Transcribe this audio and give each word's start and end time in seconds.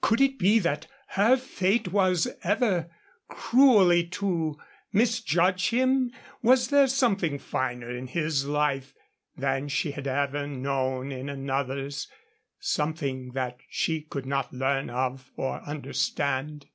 Could 0.00 0.20
it 0.20 0.38
be 0.38 0.60
that 0.60 0.86
her 1.18 1.36
fate 1.36 1.88
was 1.88 2.28
ever 2.44 2.88
cruelly 3.26 4.06
to 4.06 4.56
misjudge 4.92 5.70
him? 5.70 6.12
Was 6.42 6.68
there 6.68 6.86
something 6.86 7.40
finer 7.40 7.90
in 7.90 8.06
his 8.06 8.46
life 8.46 8.94
than 9.36 9.66
she 9.66 9.90
had 9.90 10.06
ever 10.06 10.46
known 10.46 11.10
in 11.10 11.28
another's 11.28 12.06
something 12.60 13.32
that 13.32 13.58
she 13.68 14.02
could 14.02 14.26
not 14.26 14.52
learn 14.52 14.90
of 14.90 15.32
or 15.34 15.60
understand? 15.62 16.66